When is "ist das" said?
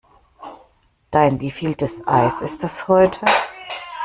2.41-2.87